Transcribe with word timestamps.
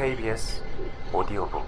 KBS 0.00 0.62
오디오북. 1.12 1.62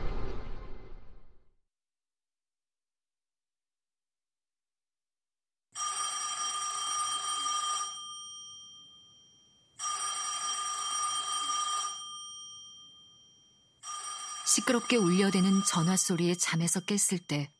시끄럽게 14.47 14.97
울려대는 14.97 15.65
전화 15.67 15.95
소리에 15.99 16.35
잠에서 16.35 16.81
깼을 16.81 17.19
때 17.29 17.53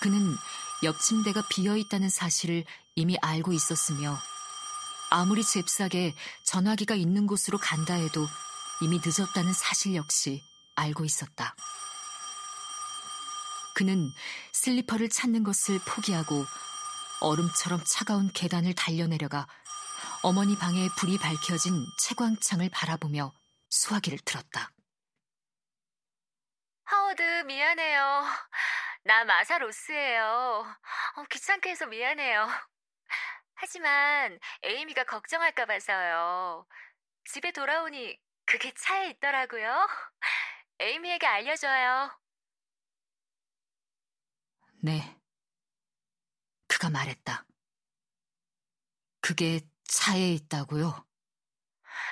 그는 0.00 0.34
옆 0.84 0.98
침대가 1.00 1.42
비어 1.50 1.76
있다는 1.76 2.08
사실을 2.08 2.64
이미 2.96 3.18
알고 3.20 3.52
있었으며 3.52 4.16
아무리 5.10 5.44
잽싸게 5.44 6.14
전화기가 6.46 6.94
있는 6.94 7.26
곳으로 7.26 7.58
간다 7.58 7.92
해도 7.92 8.26
이미 8.82 9.00
늦었다는 9.04 9.52
사실 9.52 9.94
역시 9.94 10.42
알고 10.74 11.04
있었다. 11.04 11.54
그는 13.76 14.10
슬리퍼를 14.52 15.08
찾는 15.08 15.44
것을 15.44 15.78
포기하고 15.86 16.44
얼음처럼 17.20 17.84
차가운 17.86 18.28
계단을 18.32 18.74
달려내려가 18.74 19.46
어머니 20.24 20.58
방에 20.58 20.88
불이 20.98 21.18
밝혀진 21.18 21.86
채광창을 22.00 22.70
바라보며 22.70 23.32
수화기를 23.70 24.18
틀었다. 24.24 24.72
하워드, 26.82 27.22
미안해요. 27.46 28.24
나 29.04 29.24
마사 29.24 29.58
로스예요. 29.58 30.66
어, 31.16 31.24
귀찮게 31.30 31.70
해서 31.70 31.86
미안해요. 31.86 32.48
하지만 33.54 34.40
에이미가 34.64 35.04
걱정할까 35.04 35.66
봐서요. 35.66 36.66
집에 37.24 37.52
돌아오니 37.52 38.18
그게 38.52 38.70
차에 38.74 39.08
있더라고요. 39.08 39.88
에이미에게 40.78 41.26
알려줘요. 41.26 42.10
네. 44.82 45.18
그가 46.68 46.90
말했다. 46.90 47.46
그게 49.22 49.60
차에 49.84 50.34
있다고요? 50.34 51.06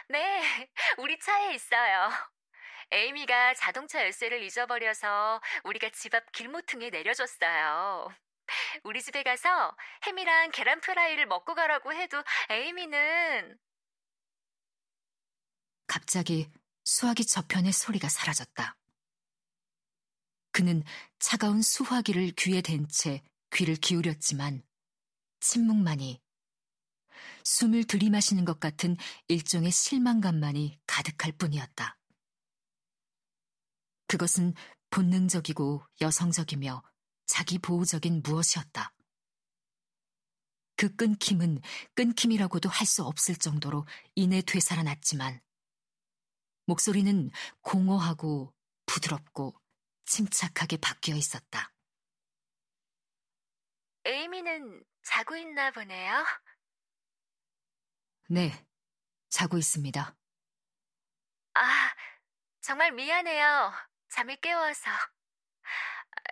네, 0.08 0.41
우리 0.97 1.19
차에 1.19 1.52
있어요. 1.52 2.08
에이미가 2.91 3.52
자동차 3.52 4.00
열쇠를 4.00 4.42
잊어버려서 4.42 5.42
우리가 5.64 5.91
집 5.91 6.14
앞 6.14 6.32
길모퉁이에 6.32 6.88
내려줬어요. 6.88 8.08
우리 8.84 9.02
집에 9.02 9.22
가서 9.25 9.77
햄이랑 10.06 10.52
계란 10.52 10.80
프라이를 10.80 11.27
먹고 11.27 11.54
가라고 11.54 11.92
해도 11.92 12.22
에이미는 12.48 13.58
갑자기 15.91 16.48
수화기 16.84 17.27
저편의 17.27 17.72
소리가 17.72 18.08
사라졌다. 18.08 18.77
그는 20.52 20.84
차가운 21.19 21.62
수화기를 21.62 22.30
귀에 22.38 22.60
댄 22.62 22.86
채 22.86 23.24
귀를 23.52 23.74
기울였지만 23.74 24.62
침묵만이 25.41 26.22
숨을 27.42 27.82
들이마시는 27.82 28.44
것 28.44 28.60
같은 28.60 28.97
일종의 29.27 29.72
실망감만이 29.72 30.78
가득할 30.86 31.32
뿐이었다. 31.32 31.98
그것은 34.06 34.54
본능적이고 34.91 35.82
여성적이며 36.00 36.84
자기 37.27 37.58
보호적인 37.58 38.22
무엇이었다. 38.22 38.94
그 40.77 40.94
끊김은 40.94 41.60
끊김이라고도 41.97 42.69
할 42.69 42.86
수 42.86 43.02
없을 43.02 43.34
정도로 43.34 43.88
이내 44.14 44.41
되살아났지만 44.41 45.41
목소리는 46.70 47.30
공허하고 47.62 48.54
부드럽고 48.86 49.60
침착하게 50.06 50.76
바뀌어 50.76 51.16
있었다. 51.16 51.72
에이미는 54.04 54.84
자고 55.03 55.36
있나 55.36 55.72
보네요. 55.72 56.25
네, 58.28 58.53
자고 59.28 59.59
있습니다. 59.59 60.16
아, 61.54 61.94
정말 62.60 62.92
미안해요. 62.92 63.72
잠을 64.09 64.36
깨워서. 64.36 64.91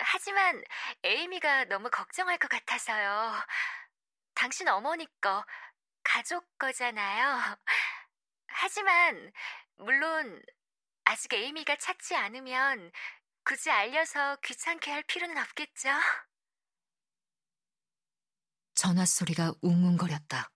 하지만 0.01 0.63
에이미가 1.03 1.65
너무 1.65 1.91
걱정할 1.91 2.39
것 2.39 2.49
같아서요. 2.49 3.33
당신 4.35 4.69
어머니 4.69 5.09
거, 5.21 5.45
가족 6.05 6.47
거잖아요. 6.59 7.59
하지만, 8.61 9.33
물론, 9.77 10.43
아직 11.05 11.33
에이미가 11.33 11.77
찾지 11.77 12.17
않으면 12.17 12.91
굳이 13.45 13.71
알려서 13.71 14.37
귀찮게 14.43 14.91
할 14.91 15.05
필요는 15.05 15.39
없겠죠? 15.39 15.91
전화 18.75 19.07
소리가 19.07 19.55
웅웅거렸다. 19.63 20.51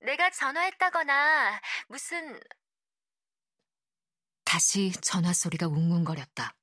내가 0.00 0.30
전화했다거나 0.30 1.60
무슨 1.86 2.40
다시 4.44 4.90
전화 5.00 5.32
소리가 5.32 5.68
웅웅거렸다. 5.68 6.56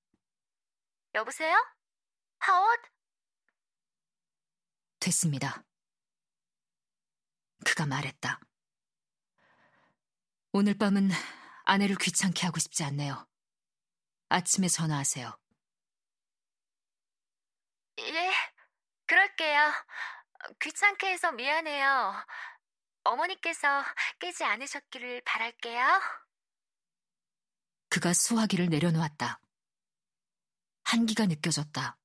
여보세요? 1.15 1.55
하워드? 2.39 2.81
됐습니다. 4.99 5.63
그가 7.65 7.85
말했다. 7.85 8.41
오늘 10.51 10.75
밤은 10.75 11.09
아내를 11.65 11.95
귀찮게 11.97 12.45
하고 12.45 12.59
싶지 12.59 12.83
않네요. 12.83 13.27
아침에 14.29 14.67
전화하세요. 14.67 15.37
예, 17.99 18.31
그럴게요. 19.05 19.71
귀찮게 20.59 21.11
해서 21.11 21.31
미안해요. 21.31 22.13
어머니께서 23.03 23.83
깨지 24.19 24.43
않으셨기를 24.43 25.21
바랄게요. 25.25 26.01
그가 27.89 28.13
수화기를 28.13 28.69
내려놓았다. 28.69 29.39
한기가 30.83 31.25
느껴졌다. 31.27 31.97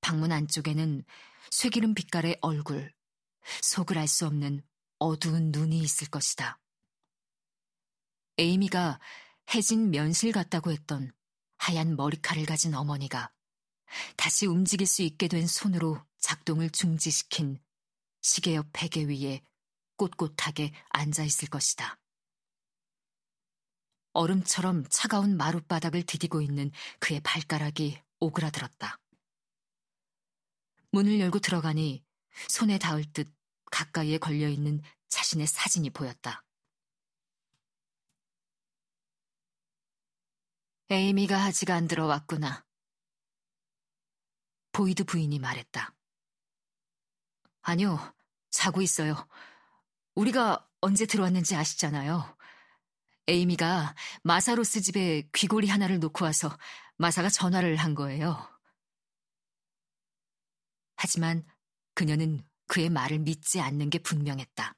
방문 0.00 0.32
안쪽에는 0.32 1.04
쇠기름 1.50 1.94
빛깔의 1.94 2.38
얼굴, 2.40 2.92
속을 3.62 3.98
알 3.98 4.08
수 4.08 4.26
없는 4.26 4.62
어두운 4.98 5.50
눈이 5.52 5.78
있을 5.78 6.08
것이다. 6.08 6.58
에이미가 8.38 9.00
해진 9.54 9.90
면실 9.90 10.32
같다고 10.32 10.72
했던 10.72 11.12
하얀 11.58 11.96
머리칼을 11.96 12.46
가진 12.46 12.74
어머니가 12.74 13.32
다시 14.16 14.46
움직일 14.46 14.86
수 14.86 15.02
있게 15.02 15.28
된 15.28 15.46
손으로 15.46 16.02
작동을 16.18 16.70
중지시킨 16.70 17.60
시계 18.22 18.56
옆 18.56 18.66
베개 18.72 19.04
위에 19.04 19.42
꼿꼿하게 19.96 20.72
앉아 20.90 21.24
있을 21.24 21.48
것이다. 21.48 21.98
얼음처럼 24.14 24.86
차가운 24.88 25.36
마룻바닥을 25.36 26.04
디디고 26.04 26.40
있는 26.40 26.70
그의 27.00 27.20
발가락이 27.20 28.00
오그라들었다. 28.20 28.98
문을 30.92 31.18
열고 31.18 31.40
들어가니 31.40 32.04
손에 32.48 32.78
닿을 32.78 33.04
듯 33.12 33.32
가까이에 33.70 34.18
걸려 34.18 34.48
있는 34.48 34.80
자신의 35.08 35.48
사진이 35.48 35.90
보였다. 35.90 36.43
에이미가 40.94 41.42
아직 41.42 41.72
안 41.72 41.88
들어왔구나. 41.88 42.64
보이드 44.70 45.02
부인이 45.02 45.40
말했다. 45.40 45.92
아니요, 47.62 47.98
자고 48.50 48.80
있어요. 48.80 49.28
우리가 50.14 50.70
언제 50.80 51.04
들어왔는지 51.04 51.56
아시잖아요. 51.56 52.36
에이미가 53.26 53.96
마사로스 54.22 54.82
집에 54.82 55.28
귀고리 55.34 55.68
하나를 55.68 55.98
놓고 55.98 56.24
와서 56.24 56.56
마사가 56.96 57.28
전화를 57.28 57.74
한 57.74 57.96
거예요. 57.96 58.48
하지만 60.94 61.44
그녀는 61.94 62.46
그의 62.68 62.88
말을 62.88 63.18
믿지 63.18 63.60
않는 63.60 63.90
게 63.90 63.98
분명했다. 63.98 64.76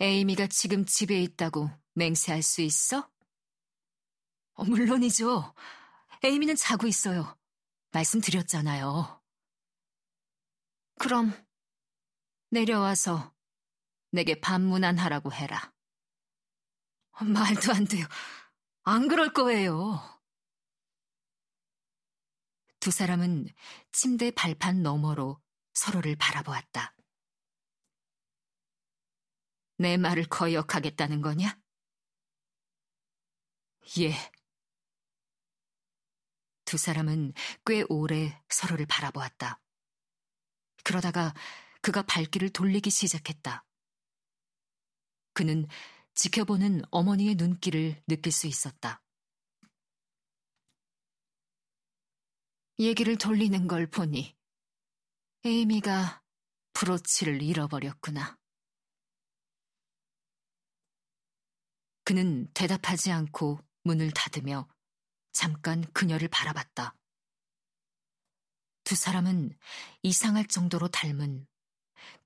에이미가 0.00 0.48
지금 0.48 0.84
집에 0.84 1.22
있다고 1.22 1.70
맹세할 1.94 2.42
수 2.42 2.60
있어? 2.60 3.10
어, 4.58 4.64
물론이죠. 4.64 5.54
에이미는 6.24 6.56
자고 6.56 6.88
있어요. 6.88 7.38
말씀드렸잖아요. 7.92 9.22
그럼 10.98 11.32
내려와서 12.50 13.32
내게 14.10 14.40
반문안하라고 14.40 15.32
해라. 15.32 15.72
말도 17.20 17.72
안 17.72 17.84
돼요. 17.84 18.04
안 18.82 19.06
그럴 19.06 19.32
거예요. 19.32 20.00
두 22.80 22.90
사람은 22.90 23.46
침대 23.92 24.32
발판 24.32 24.82
너머로 24.82 25.40
서로를 25.74 26.16
바라보았다. 26.16 26.96
내 29.76 29.96
말을 29.96 30.24
거역하겠다는 30.24 31.22
거냐? 31.22 31.60
예. 34.00 34.37
두 36.68 36.76
사람은 36.76 37.32
꽤 37.64 37.82
오래 37.88 38.38
서로를 38.50 38.84
바라보았다. 38.84 39.58
그러다가 40.84 41.32
그가 41.80 42.02
발길을 42.02 42.50
돌리기 42.50 42.90
시작했다. 42.90 43.64
그는 45.32 45.66
지켜보는 46.14 46.82
어머니의 46.90 47.36
눈길을 47.36 48.02
느낄 48.06 48.32
수 48.32 48.46
있었다. 48.46 49.02
얘기를 52.78 53.16
돌리는 53.16 53.66
걸 53.66 53.86
보니 53.86 54.36
에이미가 55.46 56.22
브로치를 56.74 57.40
잃어버렸구나. 57.40 58.36
그는 62.04 62.46
대답하지 62.52 63.10
않고 63.10 63.58
문을 63.84 64.10
닫으며 64.10 64.68
잠깐 65.38 65.84
그녀를 65.92 66.26
바라봤다. 66.26 66.96
두 68.82 68.96
사람은 68.96 69.56
이상할 70.02 70.48
정도로 70.48 70.88
닮은 70.88 71.46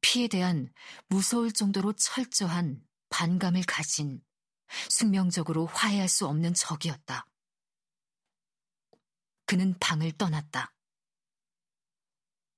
피에 0.01 0.29
대한 0.29 0.73
무서울 1.09 1.53
정도로 1.53 1.93
철저한 1.93 2.83
반감을 3.11 3.65
가진 3.67 4.23
숙명적으로 4.89 5.67
화해할 5.67 6.09
수 6.09 6.27
없는 6.27 6.55
적이었다. 6.55 7.27
그는 9.45 9.79
방을 9.79 10.13
떠났다. 10.13 10.75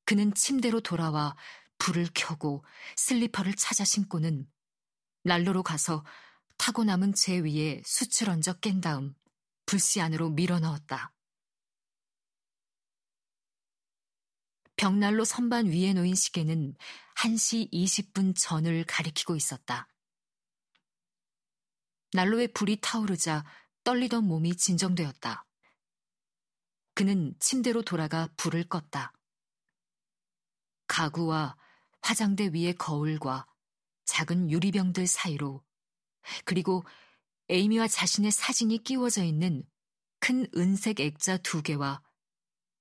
그는 0.05 0.33
침대로 0.35 0.81
돌아와 0.81 1.35
불을 1.79 2.11
켜고 2.15 2.65
슬리퍼를 2.95 3.55
찾아 3.55 3.85
신고는 3.85 4.49
난로로 5.25 5.65
가서 5.65 6.05
타고 6.59 6.85
남은 6.85 7.15
재 7.15 7.41
위에 7.41 7.83
숯을 7.85 8.31
얹어 8.31 8.61
깬 8.61 8.81
다음 8.81 9.17
불씨 9.67 10.01
안으로 10.01 10.31
밀어 10.31 10.59
넣었다. 10.61 11.13
벽난로 14.77 15.25
선반 15.25 15.67
위에 15.67 15.93
놓인 15.93 16.15
시계는 16.15 16.75
1시 17.17 17.73
20분 17.73 18.35
전을 18.37 18.85
가리키고 18.85 19.37
있었다. 19.37 19.89
난로에 22.13 22.49
불이 22.49 22.81
타오르자 22.81 23.45
떨리던 23.85 24.25
몸이 24.25 24.57
진정되었다. 24.57 25.47
그는 26.95 27.35
침대로 27.41 27.83
돌아가 27.83 28.29
불을 28.37 28.65
껐다. 28.65 29.13
가구와 30.87 31.57
화장대 32.03 32.51
위의 32.53 32.75
거울과 32.75 33.47
작은 34.05 34.51
유리병들 34.51 35.07
사이로 35.07 35.65
그리고 36.45 36.85
에이미와 37.49 37.89
자신의 37.89 38.31
사진이 38.31 38.83
끼워져 38.85 39.23
있는 39.23 39.63
큰 40.21 40.47
은색 40.57 41.01
액자 41.01 41.37
두 41.37 41.63
개와 41.63 42.03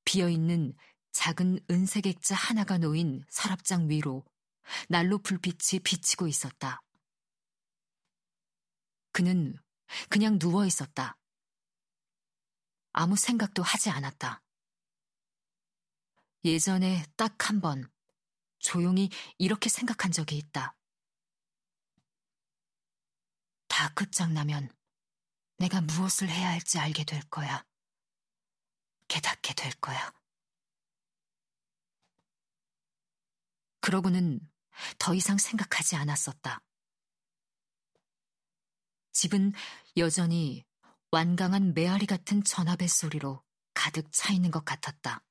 비어 0.06 0.30
있는 0.30 0.74
작은 1.12 1.60
은색 1.70 2.08
액자 2.08 2.36
하나가 2.36 2.78
놓인 2.78 3.24
서랍장 3.30 3.90
위로 3.90 4.26
난로 4.88 5.18
불빛이 5.18 5.82
비치고 5.84 6.28
있었다. 6.28 6.82
그는 9.12 9.58
그냥 10.10 10.40
누워 10.40 10.66
있었다. 10.66 11.18
아무 12.94 13.16
생각도 13.16 13.62
하지 13.64 13.90
않았다. 13.90 14.42
예전에 16.46 17.06
딱 17.16 17.36
한 17.50 17.62
번 17.62 17.90
조용히 18.60 19.10
이렇게 19.38 19.70
생각한 19.70 20.12
적이 20.12 20.38
있다. 20.38 20.76
다 23.74 23.92
끝장나면 23.96 24.72
내가 25.58 25.82
무엇을 25.82 26.30
해야 26.30 26.50
할지 26.50 26.78
알게 26.78 27.06
될 27.06 27.24
거야. 27.32 27.66
깨닫게 29.08 29.56
될 29.56 29.72
거야. 29.82 30.14
그러고는 33.82 34.48
더 35.00 35.16
이상 35.16 35.40
생각하지 35.40 35.96
않았었다. 35.96 36.62
집은 39.12 39.54
여전히 39.98 40.64
완강한 41.10 41.74
메아리 41.74 42.06
같은 42.06 42.44
전화벨 42.44 42.88
소리로 42.88 43.44
가득 43.74 44.12
차 44.12 44.32
있는 44.34 44.52
것 44.52 44.64
같았다. 44.64 45.24